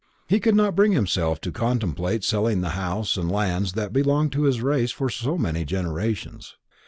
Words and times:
He 0.27 0.39
could 0.39 0.55
not 0.55 0.73
bring 0.75 0.93
himself 0.93 1.39
to 1.41 1.51
contemplate 1.51 2.23
selling 2.23 2.61
the 2.61 2.69
house 2.69 3.17
and 3.17 3.31
lands 3.31 3.73
that 3.73 3.83
had 3.93 3.93
belonged 3.93 4.31
to 4.31 4.45
his 4.45 4.59
race 4.59 4.89
for 4.89 5.11
so 5.11 5.37
many 5.37 5.63
generations. 5.63 6.57